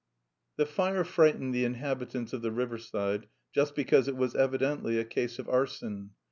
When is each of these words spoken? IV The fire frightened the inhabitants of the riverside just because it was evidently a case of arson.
IV 0.01 0.57
The 0.57 0.65
fire 0.73 1.03
frightened 1.03 1.53
the 1.53 1.63
inhabitants 1.63 2.33
of 2.33 2.41
the 2.41 2.49
riverside 2.51 3.27
just 3.53 3.75
because 3.75 4.07
it 4.07 4.17
was 4.17 4.33
evidently 4.33 4.97
a 4.97 5.05
case 5.05 5.37
of 5.37 5.47
arson. 5.47 6.15